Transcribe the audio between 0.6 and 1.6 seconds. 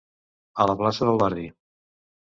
A la plaça del barri.